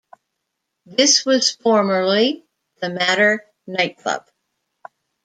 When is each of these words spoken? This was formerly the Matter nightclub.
This 0.87 1.27
was 1.27 1.51
formerly 1.51 2.43
the 2.79 2.89
Matter 2.89 3.45
nightclub. 3.67 4.25